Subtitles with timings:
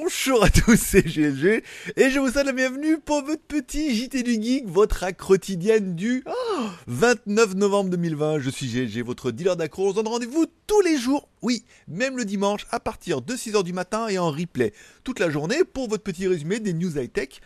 [0.00, 1.62] Bonjour à tous, c'est GLG
[1.96, 5.94] et je vous souhaite la bienvenue pour votre petit JT du Geek, votre acte quotidienne
[5.94, 6.24] du
[6.86, 8.38] 29 novembre 2020.
[8.38, 9.88] Je suis GLG, votre dealer d'accro.
[9.88, 13.64] On se donne rendez-vous tous les jours, oui, même le dimanche à partir de 6h
[13.64, 14.72] du matin et en replay
[15.04, 17.42] toute la journée pour votre petit résumé des news high-tech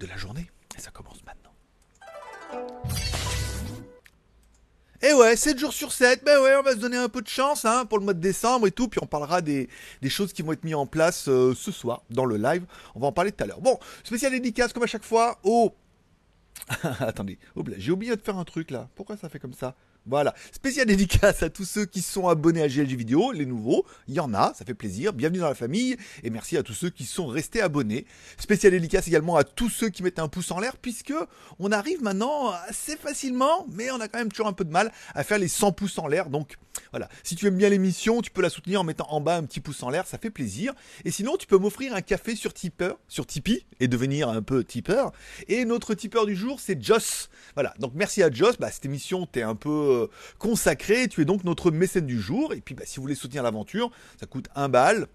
[0.00, 0.50] de la journée.
[0.76, 1.52] Et ça commence maintenant.
[5.06, 7.28] Et ouais, 7 jours sur 7, ben ouais, on va se donner un peu de
[7.28, 9.68] chance hein, pour le mois de décembre et tout, puis on parlera des,
[10.00, 12.64] des choses qui vont être mises en place euh, ce soir dans le live.
[12.94, 13.60] On va en parler tout à l'heure.
[13.60, 15.74] Bon, spécial dédicace comme à chaque fois au...
[17.00, 17.38] Attendez,
[17.76, 18.88] j'ai oublié de faire un truc là.
[18.94, 19.74] Pourquoi ça fait comme ça?
[20.06, 24.14] Voilà, spécial dédicace à tous ceux qui sont abonnés à GLG Vidéo, les nouveaux, il
[24.14, 26.90] y en a, ça fait plaisir, bienvenue dans la famille, et merci à tous ceux
[26.90, 28.04] qui sont restés abonnés.
[28.38, 31.14] Spécial dédicace également à tous ceux qui mettent un pouce en l'air, puisque
[31.58, 34.92] on arrive maintenant assez facilement, mais on a quand même toujours un peu de mal
[35.14, 36.56] à faire les 100 pouces en l'air, donc
[36.94, 39.42] voilà, si tu aimes bien l'émission, tu peux la soutenir en mettant en bas un
[39.42, 40.74] petit pouce en l'air, ça fait plaisir.
[41.04, 42.52] Et sinon, tu peux m'offrir un café sur
[43.08, 45.10] sur Tipeee, et devenir un peu tipeur.
[45.48, 47.30] Et notre tipeur du jour, c'est Joss.
[47.54, 49.70] Voilà, donc merci à Joss, bah, cette émission t'es un peu
[50.04, 50.06] euh,
[50.38, 51.08] consacré.
[51.08, 52.54] Tu es donc notre mécène du jour.
[52.54, 55.08] Et puis, bah, si vous voulez soutenir l'aventure, ça coûte un bal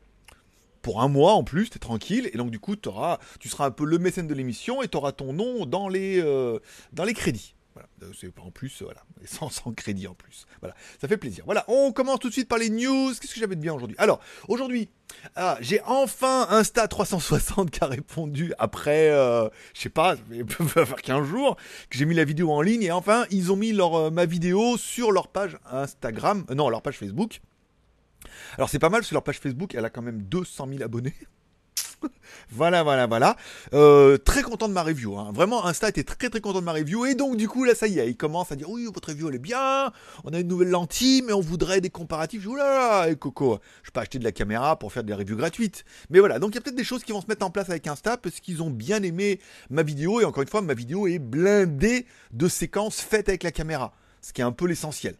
[0.81, 3.86] pour un mois en plus, t'es tranquille, et donc du coup, tu seras un peu
[3.86, 6.59] le mécène de l'émission et tu auras ton nom dans euh,
[6.91, 7.55] dans les crédits.
[8.02, 10.45] Euh, en plus, voilà, sans, crédit en plus.
[10.61, 11.44] Voilà, ça fait plaisir.
[11.45, 13.13] Voilà, on commence tout de suite par les news.
[13.19, 13.95] Qu'est-ce que j'avais de bien aujourd'hui?
[13.99, 14.89] Alors, aujourd'hui,
[15.36, 21.02] ah, j'ai enfin Insta 360 qui a répondu après, euh, je sais pas, ça faire
[21.02, 21.55] 15 jours
[21.89, 24.25] que j'ai mis la vidéo en ligne et enfin ils ont mis leur, euh, ma
[24.25, 27.41] vidéo sur leur page Instagram, euh, non leur page Facebook.
[28.58, 30.83] Alors c'est pas mal parce que leur page Facebook elle a quand même 200 000
[30.83, 31.16] abonnés.
[32.52, 33.36] voilà, voilà, voilà.
[33.73, 35.17] Euh, très content de ma review.
[35.17, 35.31] Hein.
[35.33, 37.05] Vraiment, Insta était très très content de ma review.
[37.05, 39.30] Et donc, du coup, là, ça y est, il commence à dire Oui, votre review
[39.30, 39.92] elle est bien.
[40.23, 42.42] On a une nouvelle lentille, mais on voudrait des comparatifs.
[42.42, 45.38] Je dis là là, Coco, je peux acheter de la caméra pour faire des reviews
[45.38, 45.86] gratuites.
[46.09, 47.70] Mais voilà, donc il y a peut-être des choses qui vont se mettre en place
[47.70, 49.39] avec Insta parce qu'ils ont bien aimé
[49.70, 50.21] ma vidéo.
[50.21, 53.93] Et encore une fois, ma vidéo est blindée de séquences faites avec la caméra.
[54.21, 55.15] Ce qui est un peu l'essentiel.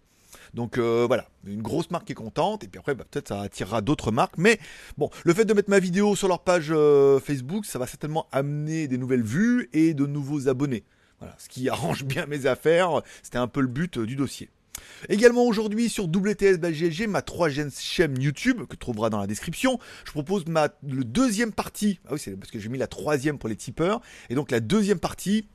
[0.54, 3.82] Donc euh, voilà, une grosse marque est contente, et puis après bah, peut-être ça attirera
[3.82, 4.38] d'autres marques.
[4.38, 4.60] Mais
[4.98, 8.28] bon, le fait de mettre ma vidéo sur leur page euh, Facebook, ça va certainement
[8.32, 10.84] amener des nouvelles vues et de nouveaux abonnés.
[11.20, 14.50] Voilà, ce qui arrange bien mes affaires, c'était un peu le but euh, du dossier.
[15.10, 16.58] Également aujourd'hui sur WTS
[17.08, 19.80] ma troisième chaîne YouTube que tu trouveras dans la description.
[20.06, 22.00] Je propose ma deuxième partie.
[22.06, 24.02] Ah oui, c'est parce que j'ai mis la troisième pour les tipeurs.
[24.30, 25.48] Et donc la deuxième partie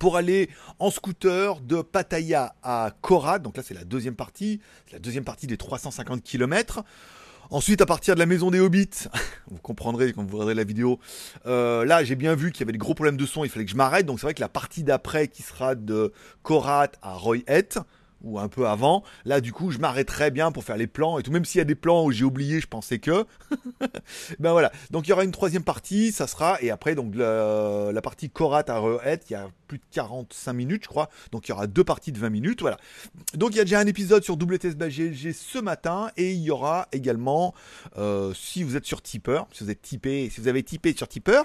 [0.00, 0.48] pour aller
[0.80, 3.42] en scooter de Pattaya à Korad.
[3.42, 4.60] Donc là, c'est la deuxième partie.
[4.86, 6.82] C'est la deuxième partie des 350 km.
[7.50, 9.08] Ensuite, à partir de la maison des Hobbits,
[9.50, 11.00] vous comprendrez quand vous regarderez la vidéo,
[11.46, 13.64] euh, là j'ai bien vu qu'il y avait des gros problèmes de son, il fallait
[13.64, 16.12] que je m'arrête, donc c'est vrai que la partie d'après qui sera de
[16.44, 17.70] Korat à Royet,
[18.22, 19.02] ou un peu avant.
[19.24, 21.30] Là, du coup, je m'arrêterai bien pour faire les plans et tout.
[21.30, 23.24] Même s'il y a des plans où j'ai oublié, je pensais que.
[24.38, 24.70] ben voilà.
[24.90, 26.60] Donc il y aura une troisième partie, ça sera.
[26.60, 30.84] Et après, donc la, partie Korat à Rehet, il y a plus de 45 minutes,
[30.84, 31.08] je crois.
[31.32, 32.60] Donc il y aura deux parties de 20 minutes.
[32.60, 32.76] Voilà.
[33.34, 36.10] Donc il y a déjà un épisode sur WTS GLG ce matin.
[36.16, 37.54] Et il y aura également,
[37.96, 41.08] euh, si vous êtes sur Tipper, si vous êtes typé, si vous avez typé sur
[41.08, 41.42] Tipper.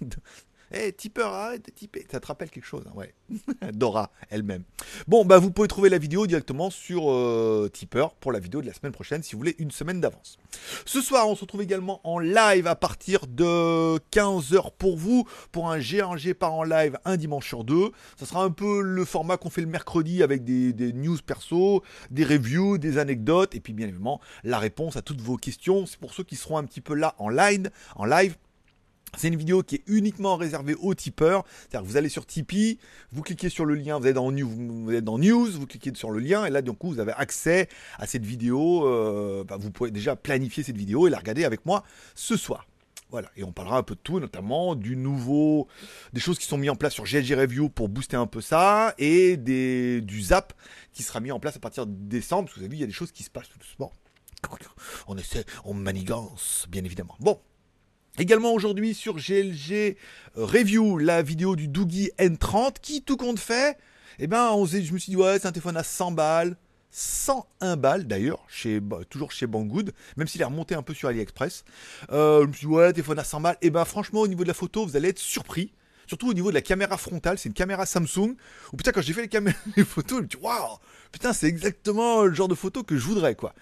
[0.72, 2.06] Eh, tipeur, arrête de tiper.
[2.10, 3.12] Ça te rappelle quelque chose, hein, ouais.
[3.72, 4.62] Dora, elle-même.
[5.08, 8.66] Bon, bah, vous pouvez trouver la vidéo directement sur euh, Tipper pour la vidéo de
[8.66, 10.38] la semaine prochaine si vous voulez une semaine d'avance.
[10.84, 15.70] Ce soir, on se retrouve également en live à partir de 15h pour vous pour
[15.70, 17.90] un G1G par en live un dimanche sur deux.
[18.16, 21.82] Ça sera un peu le format qu'on fait le mercredi avec des, des news perso,
[22.10, 25.86] des reviews, des anecdotes et puis bien évidemment la réponse à toutes vos questions.
[25.86, 27.30] C'est pour ceux qui seront un petit peu là en
[27.96, 28.36] en live
[29.16, 31.44] c'est une vidéo qui est uniquement réservée aux tipeurs.
[31.60, 32.78] C'est-à-dire que vous allez sur Tipeee,
[33.12, 36.50] vous cliquez sur le lien, vous êtes, dans, News, vous cliquez sur le lien, et
[36.50, 38.86] là, du coup, vous avez accès à cette vidéo.
[38.86, 41.84] Euh, bah, vous pouvez déjà planifier cette vidéo et la regarder avec moi
[42.14, 42.66] ce soir.
[43.10, 45.66] Voilà, et on parlera un peu de tout, notamment du nouveau,
[46.12, 48.94] des choses qui sont mises en place sur GLG Review pour booster un peu ça,
[48.98, 50.52] et du Zap
[50.92, 52.80] qui sera mis en place à partir de décembre, parce que vous avez vu, il
[52.80, 53.92] y a des choses qui se passent tout doucement.
[55.06, 57.16] On essaie, on manigance, bien évidemment.
[57.20, 57.40] Bon,
[58.18, 63.78] Également aujourd'hui sur GLG euh, Review, la vidéo du Doogie N30 qui tout compte fait,
[64.18, 66.56] eh ben je me suis dit ouais c'est un téléphone à 100 balles,
[66.90, 68.46] 101 balles d'ailleurs,
[68.82, 71.64] bah, toujours chez Banggood, même s'il est remonté un peu sur AliExpress.
[72.10, 74.28] Euh, je me suis dit ouais téléphone à 100 balles, et eh ben franchement au
[74.28, 75.72] niveau de la photo vous allez être surpris.
[76.08, 78.34] Surtout au niveau de la caméra frontale, c'est une caméra Samsung.
[78.72, 80.78] Ou putain, quand j'ai fait les, les photos, je me suis dit, waouh,
[81.12, 83.54] putain, c'est exactement le genre de photo que je voudrais, quoi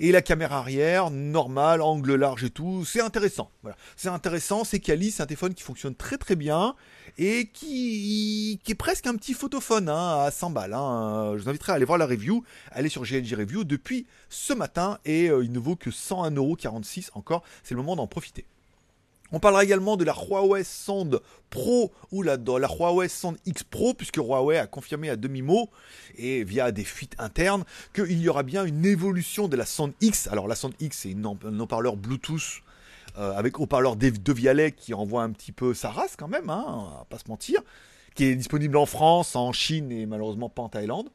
[0.00, 3.50] Et la caméra arrière, normale, angle large et tout, c'est intéressant.
[3.96, 6.74] C'est intéressant, c'est quali, c'est un téléphone qui fonctionne très très bien
[7.18, 10.74] et qui, est presque un petit photophone hein, à 100 balles.
[10.74, 11.34] Hein.
[11.36, 12.44] Je vous inviterai à aller voir la review.
[12.70, 17.42] Allez sur GLG Review depuis ce matin et euh, il ne vaut que 101,46€ encore.
[17.62, 18.46] C'est le moment d'en profiter.
[19.32, 24.18] On parlera également de la Huawei Sound Pro ou la, Huawei Sound X Pro, puisque
[24.18, 25.70] Huawei a confirmé à demi-mot
[26.16, 27.64] et via des fuites internes
[27.94, 30.28] qu'il y aura bien une évolution de la Sound X.
[30.28, 32.62] Alors la Sound X, c'est un haut-parleur Bluetooth
[33.18, 36.98] euh, avec haut-parleur de qui envoie un petit peu sa race quand même, hein, on
[36.98, 37.60] va pas se mentir,
[38.14, 41.10] qui est disponible en France, en Chine et malheureusement pas en Thaïlande.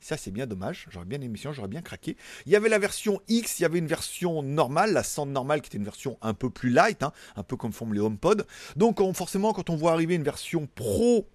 [0.00, 0.86] Ça, c'est bien dommage.
[0.90, 2.16] J'aurais bien émission, j'aurais bien craqué.
[2.46, 5.60] Il y avait la version X, il y avait une version normale, la Sound normale,
[5.60, 8.46] qui était une version un peu plus light, hein, un peu comme font les HomePod.
[8.76, 11.28] Donc, forcément, quand on voit arriver une version Pro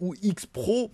[0.00, 0.90] ou X Pro,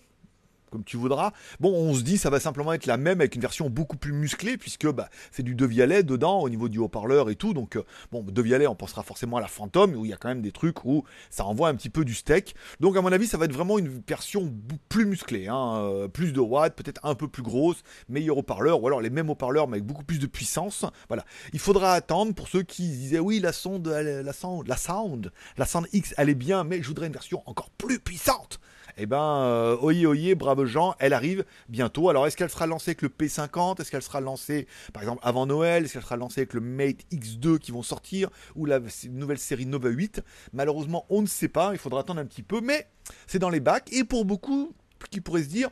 [0.77, 1.33] comme tu voudras.
[1.59, 4.13] Bon, on se dit ça va simplement être la même avec une version beaucoup plus
[4.13, 7.55] musclée puisque bah, c'est du Devialet dedans au niveau du haut-parleur et tout.
[7.55, 10.29] Donc euh, bon, Devialet, on pensera forcément à la Phantom où il y a quand
[10.29, 12.55] même des trucs où ça envoie un petit peu du steak.
[12.79, 14.53] Donc à mon avis, ça va être vraiment une version
[14.91, 18.87] plus musclée, hein, euh, plus de watts, peut-être un peu plus grosse, meilleur haut-parleur ou
[18.87, 20.85] alors les mêmes haut-parleurs mais avec beaucoup plus de puissance.
[21.09, 21.25] Voilà,
[21.55, 25.65] il faudra attendre pour ceux qui disaient oui la sonde, la sound, la sound, la
[25.65, 28.61] sound X, elle est bien, mais je voudrais une version encore plus puissante
[28.97, 32.09] eh ben, euh, oyez, oyez, braves gens, elle arrive bientôt.
[32.09, 35.47] Alors, est-ce qu'elle sera lancée avec le P50 Est-ce qu'elle sera lancée, par exemple, avant
[35.47, 35.85] Noël?
[35.85, 39.67] Est-ce qu'elle sera lancée avec le Mate X2 qui vont sortir Ou la nouvelle série
[39.67, 40.23] Nova 8
[40.53, 41.71] Malheureusement, on ne sait pas.
[41.73, 42.61] Il faudra attendre un petit peu.
[42.61, 42.89] Mais
[43.27, 43.93] c'est dans les bacs.
[43.93, 44.73] Et pour beaucoup
[45.11, 45.69] qui pourraient se dire,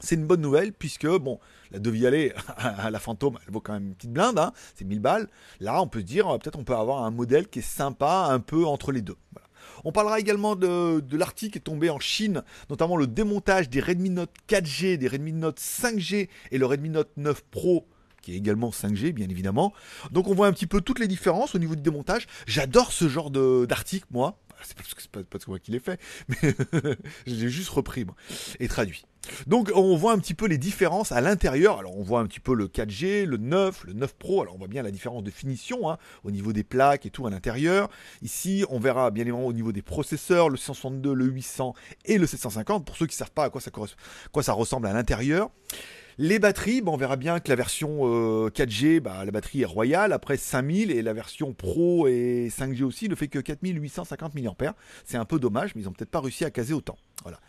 [0.00, 1.38] c'est une bonne nouvelle puisque, bon,
[1.70, 4.98] la Devialet à la fantôme, elle vaut quand même une petite blinde, hein, c'est 1000
[5.00, 5.28] balles.
[5.60, 8.40] Là, on peut se dire, peut-être on peut avoir un modèle qui est sympa, un
[8.40, 9.16] peu entre les deux.
[9.84, 14.32] On parlera également de, l'article est tombé en Chine, notamment le démontage des Redmi Note
[14.48, 17.86] 4G, des Redmi Note 5G et le Redmi Note 9 Pro
[18.22, 19.72] qui est également 5G bien évidemment.
[20.12, 22.28] Donc on voit un petit peu toutes les différences au niveau du démontage.
[22.46, 24.38] J'adore ce genre d'article moi.
[24.66, 26.36] C'est parce que c'est pas, pas moi qui l'ai fait, mais
[27.26, 28.06] je l'ai juste repris
[28.60, 29.04] et traduit.
[29.46, 31.78] Donc on voit un petit peu les différences à l'intérieur.
[31.78, 34.42] Alors on voit un petit peu le 4G, le 9, le 9 Pro.
[34.42, 37.26] Alors on voit bien la différence de finition hein, au niveau des plaques et tout
[37.26, 37.88] à l'intérieur.
[38.22, 41.74] Ici on verra bien évidemment au niveau des processeurs, le 162, le 800
[42.06, 45.50] et le 750 pour ceux qui ne savent pas à quoi ça ressemble à l'intérieur.
[46.22, 50.12] Les batteries, on verra bien que la version 4G, euh, bah, la batterie est royale,
[50.12, 54.76] après 5000, et la version Pro et 5G aussi ne fait que 4850 mAh.
[55.04, 56.96] C'est un peu dommage, mais ils n'ont peut-être pas réussi à caser autant.
[57.22, 57.40] Voilà.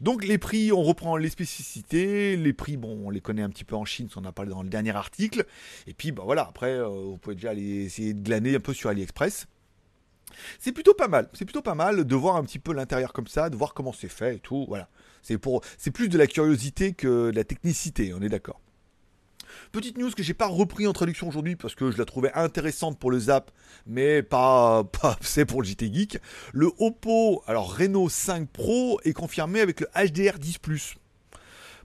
[0.00, 2.36] Donc les prix, on reprend les spécificités.
[2.36, 4.52] Les prix, bon, on les connaît un petit peu en Chine, on en a parlé
[4.52, 5.44] dans le dernier article.
[5.88, 8.72] Et puis, bah voilà, après, euh, vous pouvez déjà aller essayer de glaner un peu
[8.72, 9.48] sur AliExpress.
[10.58, 11.28] C'est plutôt pas mal.
[11.32, 13.92] C'est plutôt pas mal de voir un petit peu l'intérieur comme ça, de voir comment
[13.92, 14.64] c'est fait et tout.
[14.68, 14.88] Voilà.
[15.22, 18.12] C'est plus de la curiosité que de la technicité.
[18.14, 18.60] On est d'accord.
[19.72, 22.98] Petite news que j'ai pas repris en traduction aujourd'hui parce que je la trouvais intéressante
[22.98, 23.50] pour le Zap,
[23.86, 26.18] mais pas, pas c'est pour le JT Geek.
[26.52, 30.58] Le Oppo, alors Reno 5 Pro est confirmé avec le HDR 10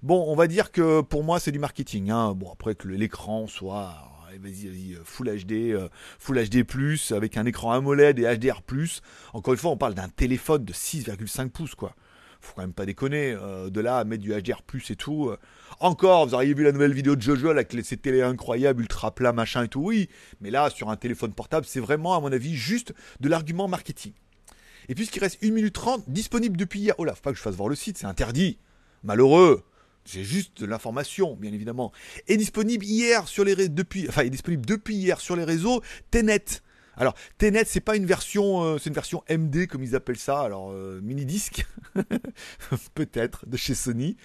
[0.03, 2.12] Bon, on va dire que pour moi c'est du marketing.
[2.12, 2.33] Hein.
[2.33, 5.90] Bon après que l'écran soit vas-y, vas-y, Full HD, euh,
[6.20, 6.66] Full HD+,
[7.12, 8.62] avec un écran AMOLED et HDR+.
[9.34, 11.96] Encore une fois, on parle d'un téléphone de 6,5 pouces, quoi.
[12.42, 13.32] Faut quand même pas déconner.
[13.32, 15.30] Euh, de là à mettre du HDR+, et tout.
[15.30, 15.38] Euh.
[15.80, 19.34] Encore, vous auriez vu la nouvelle vidéo de Jojo avec ces télé incroyables, ultra plat,
[19.34, 20.10] machin et tout, oui.
[20.42, 24.14] Mais là, sur un téléphone portable, c'est vraiment, à mon avis, juste de l'argument marketing.
[24.88, 26.96] Et puisqu'il reste 1 minute 30, disponible depuis hier.
[27.00, 28.60] Oh là, faut pas que je fasse voir le site, c'est interdit.
[29.04, 29.64] Malheureux.
[30.06, 31.92] J'ai juste de l'information, bien évidemment.
[32.28, 34.07] Est disponible hier sur les depuis,
[34.95, 35.81] hier sur les réseaux.
[36.12, 36.62] Tenet.
[36.95, 40.42] Alors, Tenet, c'est pas une version, euh, c'est une version MD comme ils appellent ça.
[40.42, 41.66] Alors, euh, mini disque,
[42.94, 44.16] peut-être de chez Sony,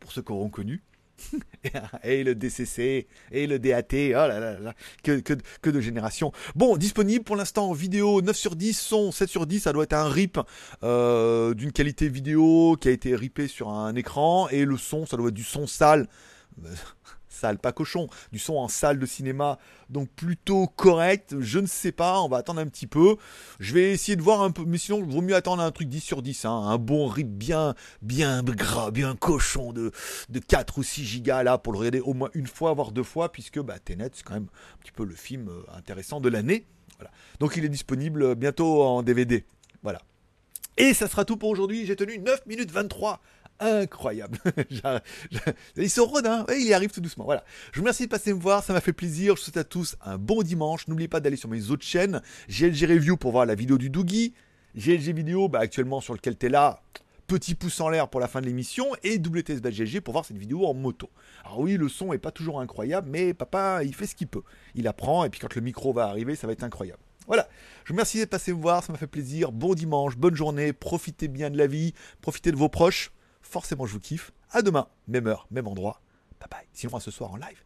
[0.00, 0.82] pour ceux qui auront connu.
[2.04, 6.32] et le DCC, et le DAT, oh là là là, que, que, de génération.
[6.54, 9.84] Bon, disponible pour l'instant en vidéo 9 sur 10, son 7 sur 10, ça doit
[9.84, 10.38] être un rip
[10.82, 15.16] euh, d'une qualité vidéo qui a été ripé sur un écran, et le son, ça
[15.16, 16.08] doit être du son sale
[17.36, 19.58] salle, pas cochon, du son en salle de cinéma,
[19.90, 23.16] donc plutôt correct, je ne sais pas, on va attendre un petit peu.
[23.60, 25.88] Je vais essayer de voir un peu, mais sinon, il vaut mieux attendre un truc
[25.88, 26.50] 10 sur 10, hein.
[26.50, 29.92] un bon rip bien, bien gras, bien cochon de,
[30.28, 33.02] de 4 ou 6 gigas là, pour le regarder au moins une fois, voire deux
[33.02, 36.28] fois, puisque bah, Tenet, c'est quand même un petit peu le film euh, intéressant de
[36.28, 36.66] l'année.
[36.98, 37.10] Voilà.
[37.40, 39.44] Donc il est disponible bientôt en DVD.
[39.82, 40.00] Voilà.
[40.76, 41.86] Et ça sera tout pour aujourd'hui.
[41.86, 43.20] J'ai tenu 9 minutes 23
[43.60, 44.38] incroyable.
[45.76, 46.54] Ils sont rodins, hein.
[46.54, 47.24] il y arrive tout doucement.
[47.24, 47.44] Voilà.
[47.72, 49.36] Je vous remercie de passer me voir, ça m'a fait plaisir.
[49.36, 50.88] Je souhaite à tous un bon dimanche.
[50.88, 52.22] N'oubliez pas d'aller sur mes autres chaînes.
[52.48, 54.34] GLG Review pour voir la vidéo du Doogie.
[54.76, 56.82] GLG Vidéo, bah, actuellement sur lequel tu es là,
[57.26, 60.66] petit pouce en l'air pour la fin de l'émission et WTS pour voir cette vidéo
[60.66, 61.10] en moto.
[61.44, 64.42] Alors oui, le son est pas toujours incroyable, mais papa, il fait ce qu'il peut.
[64.74, 67.00] Il apprend, et puis quand le micro va arriver, ça va être incroyable.
[67.26, 67.48] Voilà,
[67.84, 69.50] je vous remercie d'être passé me voir, ça m'a fait plaisir.
[69.50, 73.10] Bon dimanche, bonne journée, profitez bien de la vie, profitez de vos proches.
[73.48, 74.32] Forcément, je vous kiffe.
[74.50, 76.00] À demain, même heure, même endroit.
[76.40, 76.68] Bye bye.
[76.72, 77.62] Sinon, à ce soir en live.